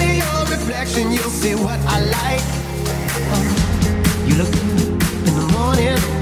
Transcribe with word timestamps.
see 0.00 0.16
your 0.16 0.40
reflection, 0.46 1.10
you'll 1.12 1.36
see 1.42 1.54
what 1.54 1.78
I 1.94 1.98
like. 2.18 2.44
You 4.28 4.34
look 4.40 4.52
good 4.52 5.28
in 5.28 5.34
the 5.40 5.46
morning. 5.52 6.19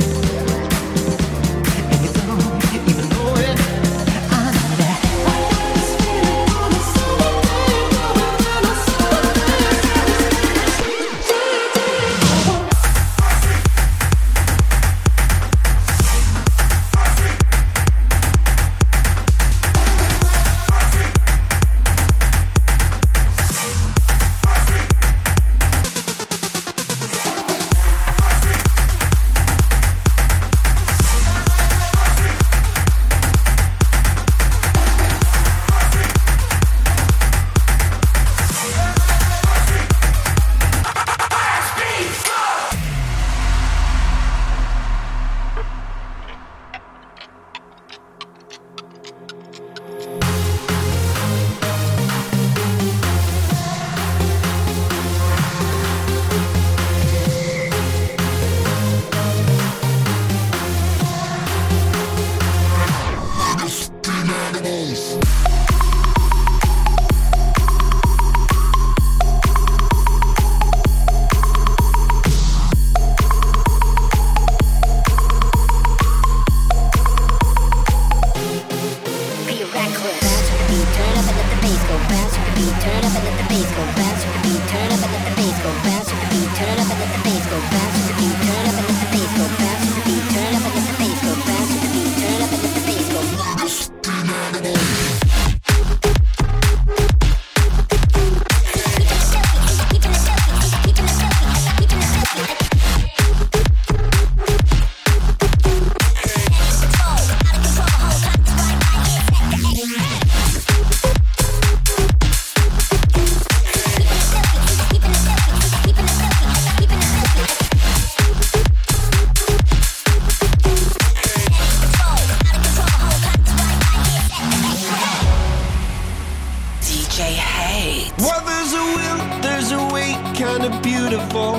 There's 129.43 129.73
a 129.73 129.83
way, 129.95 130.17
kinda 130.35 130.71
beautiful. 130.83 131.55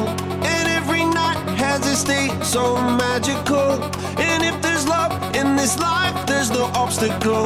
And 0.53 0.65
every 0.79 1.03
night 1.05 1.39
has 1.57 1.85
a 1.85 1.95
state 1.95 2.33
so 2.43 2.63
magical. 3.05 3.71
And 4.17 4.43
if 4.43 4.55
there's 4.61 4.87
love 4.87 5.11
in 5.35 5.55
this 5.55 5.77
life, 5.77 6.15
there's 6.25 6.51
no 6.51 6.65
obstacle 6.73 7.45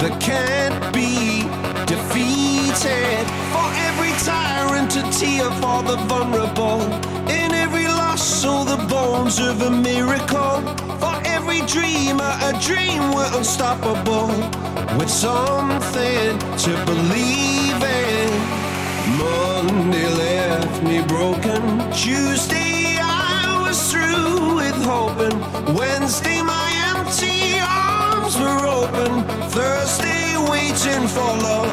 that 0.00 0.14
can't 0.20 0.76
be 0.92 1.42
defeated. 1.86 3.24
For 3.54 3.68
every 3.88 4.12
tyrant, 4.30 4.96
a 4.96 5.04
tear 5.18 5.48
for 5.62 5.82
the 5.82 5.96
vulnerable. 6.10 6.82
In 7.28 7.52
every 7.64 7.86
loss, 7.86 8.44
all 8.44 8.64
the 8.64 8.80
bones 8.86 9.38
of 9.38 9.62
a 9.62 9.70
miracle. 9.70 10.56
For 11.02 11.14
every 11.36 11.60
dreamer, 11.74 12.32
a 12.48 12.52
dream 12.68 13.00
we're 13.14 13.32
unstoppable. 13.38 14.28
With 14.98 15.10
something 15.10 16.38
to 16.64 16.72
believe. 16.86 17.53
Monday 19.66 20.06
left 20.08 20.82
me 20.82 21.00
broken. 21.04 21.62
Tuesday, 21.90 22.98
I 23.00 23.64
was 23.66 23.90
through 23.90 24.56
with 24.56 24.76
hoping. 24.84 25.40
Wednesday, 25.74 26.42
my 26.42 26.68
empty 26.92 27.58
arms 27.60 28.36
were 28.38 28.66
open. 28.66 29.24
Thursday, 29.48 30.36
waiting 30.50 31.08
for 31.08 31.30
love, 31.48 31.72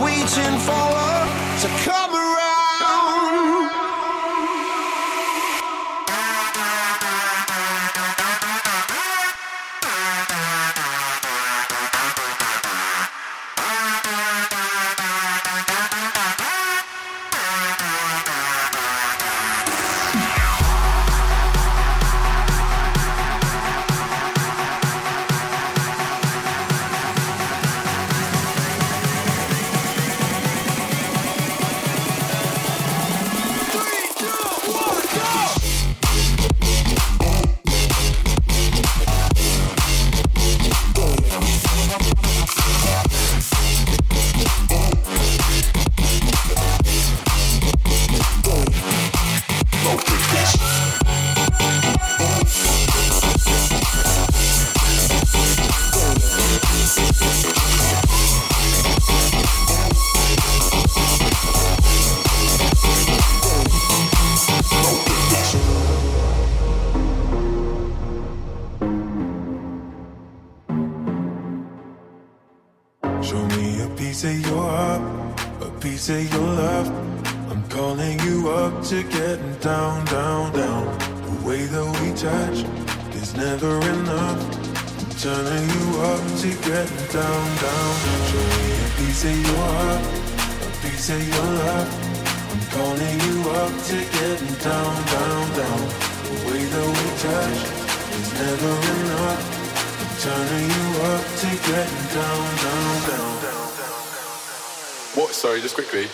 waiting 0.00 0.56
for 0.66 0.82
love 1.00 1.28
to 1.60 1.68
come 1.84 2.07
up 93.68 93.84
to 93.84 93.96
getting 94.16 94.54
down, 94.64 94.94
down, 95.12 95.44
down. 95.56 95.80
The 96.24 96.36
way 96.48 96.62
that 96.72 96.88
we 96.96 97.06
touch 97.20 97.60
is 98.16 98.28
never 98.40 98.72
enough. 98.96 99.44
I'm 100.00 100.12
turning 100.24 100.68
you 100.72 100.86
up 101.12 101.24
to 101.42 101.48
getting 101.68 102.06
down, 102.16 102.44
down, 102.64 102.96
down, 103.08 103.34
down, 103.44 103.68
down. 103.76 104.00
What? 105.16 105.30
Sorry, 105.34 105.60
just 105.60 105.74
quickly. 105.74 106.06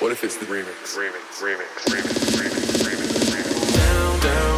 What 0.00 0.12
if 0.12 0.24
it's 0.24 0.38
the 0.38 0.46
remix? 0.46 0.96
Remix, 0.96 1.44
remix, 1.44 1.68
remix, 1.92 2.16
remix, 2.40 2.64
remix, 2.88 3.12
remix. 3.36 3.76
Down, 3.76 4.20
down, 4.20 4.20
down, 4.20 4.57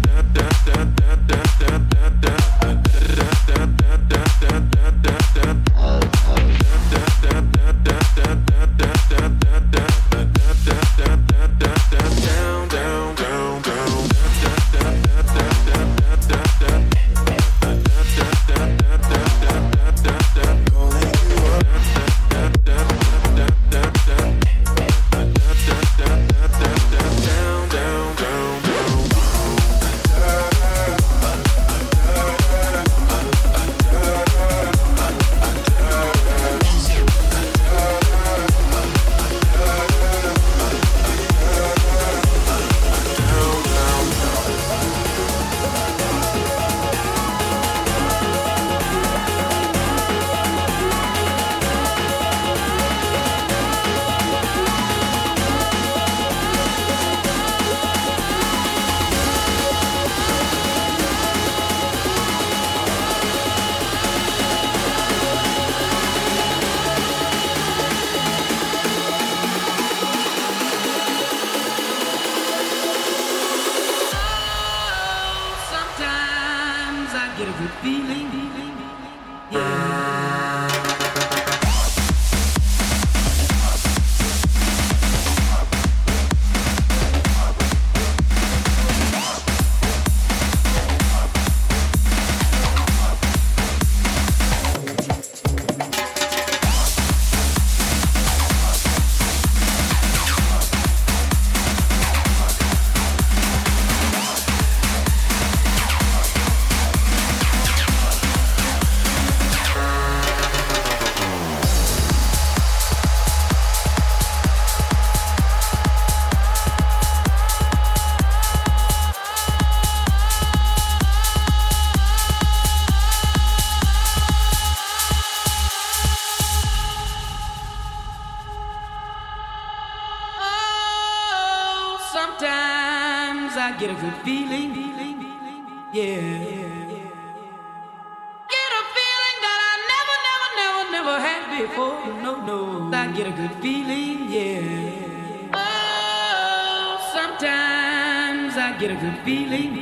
Had 141.61 141.69
before. 141.69 142.21
No, 142.21 142.45
no. 142.45 142.91
I 142.93 143.11
get 143.11 143.27
a 143.27 143.31
good 143.31 143.55
feeling. 143.61 144.29
Yeah. 144.29 145.49
Oh, 145.53 147.11
sometimes 147.13 148.57
I 148.57 148.77
get 148.79 148.91
a 148.91 148.95
good 148.95 149.19
feeling. 149.23 149.75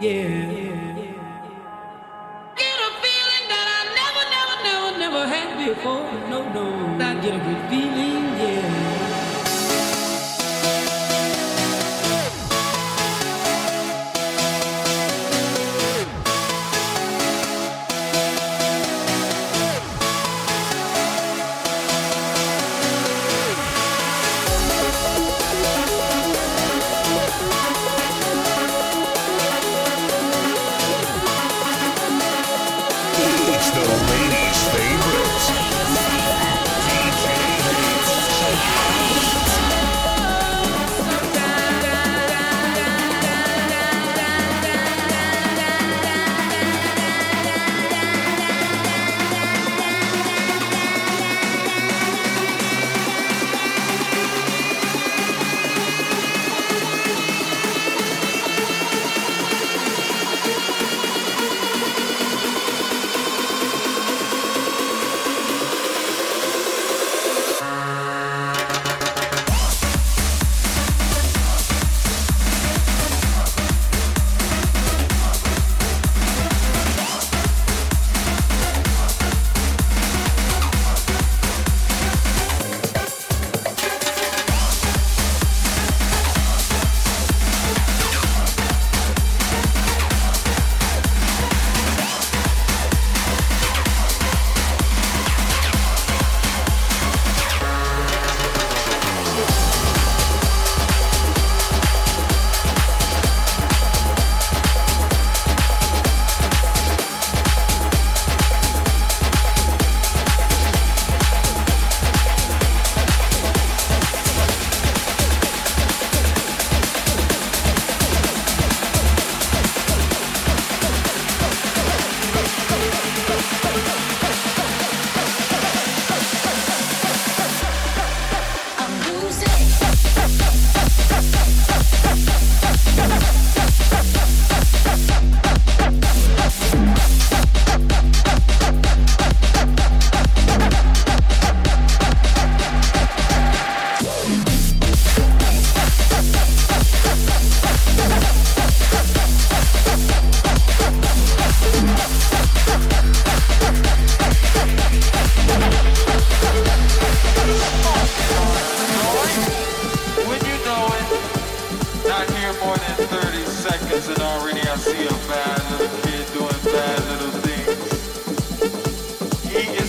Yeah. 0.00 0.94
Get 2.56 2.78
a 2.86 2.90
feeling 3.02 3.44
that 3.52 3.66
I 3.76 3.80
never, 3.98 4.24
never, 4.34 4.56
never, 4.68 4.98
never 4.98 5.26
had 5.26 5.66
before. 5.66 6.12
No, 6.30 6.40
no. 6.52 7.04
I 7.04 7.14
get 7.20 7.34
a 7.34 7.38
good 7.38 7.70
feeling. 7.70 8.24
Yeah. 8.38 8.97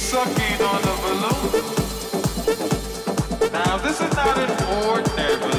sucking 0.10 0.62
on 0.64 0.82
the 0.82 0.96
balloon. 1.04 1.52
Now 3.52 3.78
this 3.78 4.02
is 4.02 4.12
not 4.16 4.40
an 4.40 4.50
ordinary 4.88 5.38
balloon. 5.38 5.59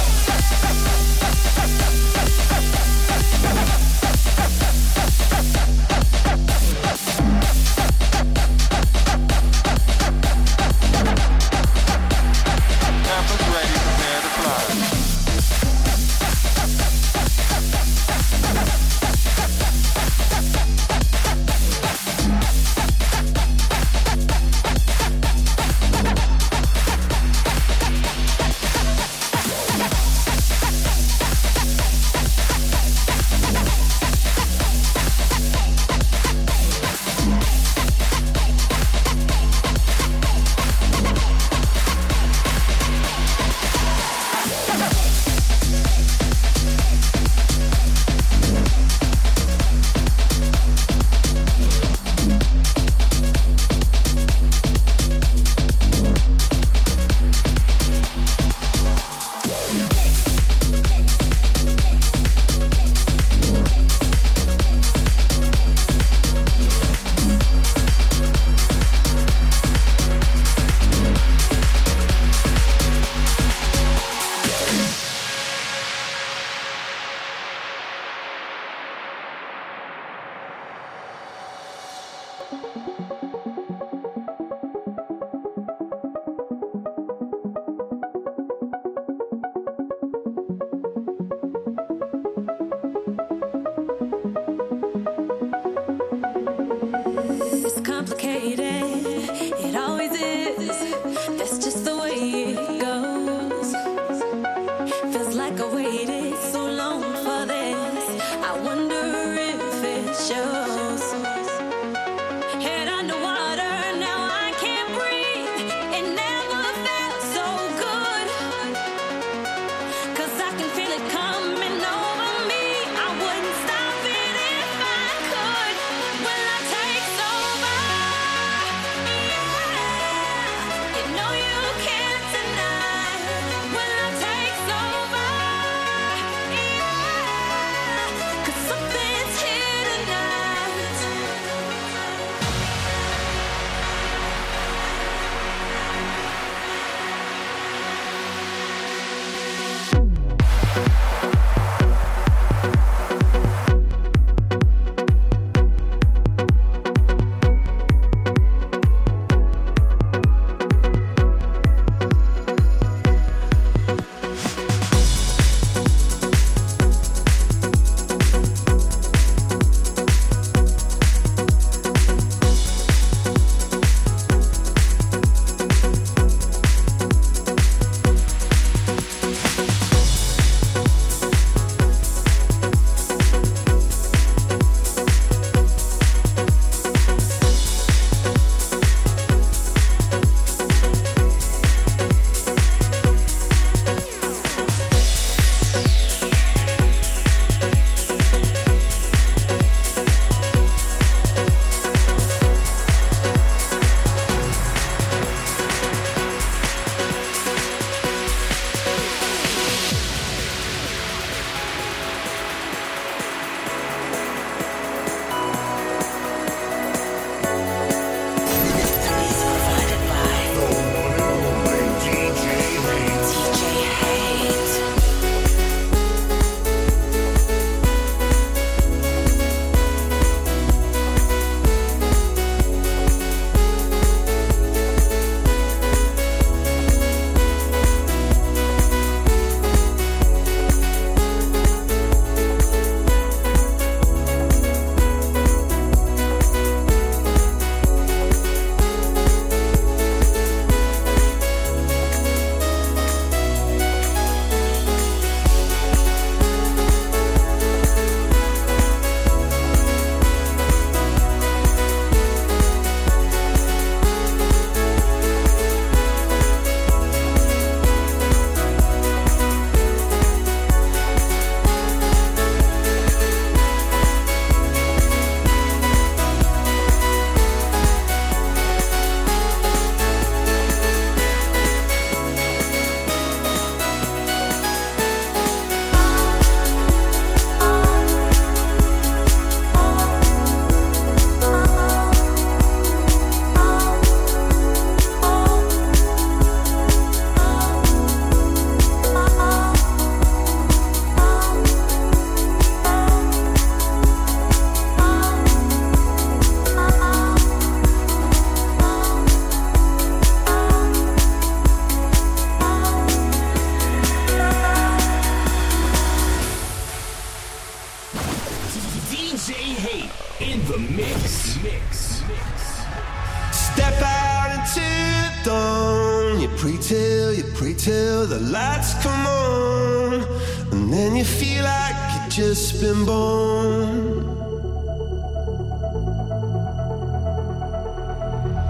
just 332.31 332.79
been 332.79 333.03
born. 333.03 334.23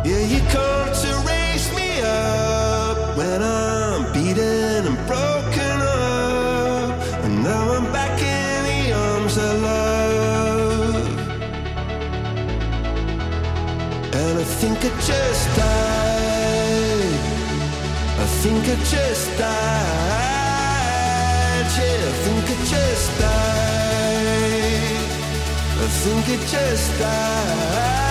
Yeah, 0.03 0.17
you 0.17 0.39
come 0.49 0.91
to 1.03 1.23
raise 1.29 1.69
me 1.75 2.01
up 2.01 3.15
when 3.15 3.43
I'm 3.43 4.11
beaten 4.13 4.87
and 4.87 4.97
broken 5.05 5.81
up, 5.81 6.99
and 7.23 7.43
now 7.43 7.73
I'm 7.75 7.85
back 7.93 8.19
in 8.19 8.63
the 8.65 8.93
arms 8.93 9.37
of 9.37 9.61
love. 9.61 11.07
And 14.15 14.39
I 14.39 14.43
think 14.43 14.79
I 14.79 14.89
just 15.05 15.55
died. 15.55 17.19
I 18.17 18.25
think 18.41 18.63
I 18.67 18.75
just 18.85 19.37
died. 19.37 20.31
Yeah, 21.77 22.09
I 22.09 22.13
think 22.23 22.45
I 22.49 22.65
just 22.65 23.19
died 23.19 23.50
think 25.91 26.29
it 26.29 26.47
just 26.47 26.97
died. 26.99 28.10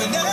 So 0.00 0.29